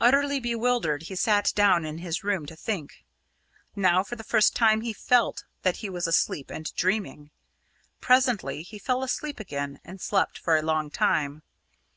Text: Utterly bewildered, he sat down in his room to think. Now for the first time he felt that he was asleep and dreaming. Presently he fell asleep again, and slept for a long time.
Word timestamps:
Utterly 0.00 0.40
bewildered, 0.40 1.04
he 1.04 1.14
sat 1.14 1.52
down 1.54 1.84
in 1.84 1.98
his 1.98 2.24
room 2.24 2.44
to 2.46 2.56
think. 2.56 3.04
Now 3.76 4.02
for 4.02 4.16
the 4.16 4.24
first 4.24 4.56
time 4.56 4.80
he 4.80 4.92
felt 4.92 5.44
that 5.62 5.76
he 5.76 5.88
was 5.88 6.08
asleep 6.08 6.50
and 6.50 6.74
dreaming. 6.74 7.30
Presently 8.00 8.64
he 8.64 8.80
fell 8.80 9.04
asleep 9.04 9.38
again, 9.38 9.78
and 9.84 10.00
slept 10.00 10.38
for 10.38 10.56
a 10.56 10.62
long 10.62 10.90
time. 10.90 11.42